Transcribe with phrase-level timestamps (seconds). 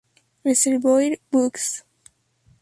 [0.43, 1.83] Reservoir Books.